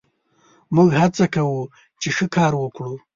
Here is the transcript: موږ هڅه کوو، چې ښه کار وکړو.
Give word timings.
موږ 0.75 0.89
هڅه 1.01 1.25
کوو، 1.33 1.59
چې 2.01 2.07
ښه 2.15 2.25
کار 2.35 2.53
وکړو. 2.57 2.93